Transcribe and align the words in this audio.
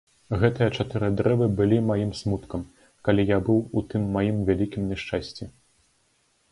Гэтыя 0.41 0.69
чатыры 0.77 1.09
дрэвы 1.19 1.49
былі 1.59 1.77
маім 1.89 2.11
смуткам, 2.21 2.61
калі 3.09 3.27
я 3.35 3.41
быў 3.49 3.59
у 3.79 3.85
тым 3.93 4.09
маім 4.19 4.37
вялікім 4.51 4.83
няшчасці. 4.93 5.43